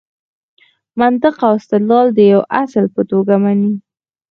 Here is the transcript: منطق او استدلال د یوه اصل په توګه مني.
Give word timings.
منطق 0.99 1.35
او 1.47 1.53
استدلال 1.59 2.07
د 2.13 2.19
یوه 2.31 2.45
اصل 2.63 2.85
په 2.95 3.01
توګه 3.11 3.33
مني. 3.43 3.73